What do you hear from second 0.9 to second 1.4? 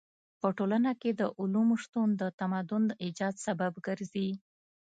کې د